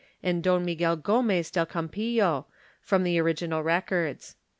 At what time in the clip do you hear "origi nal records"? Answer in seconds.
3.19-4.35